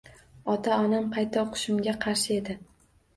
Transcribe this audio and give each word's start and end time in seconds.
Ota-onam 0.53 1.03
qayta 1.17 1.43
o’qishimga 1.47 1.93
qarshi 2.07 2.33
edi. 2.39 2.57